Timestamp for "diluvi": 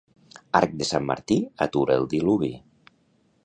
2.17-2.53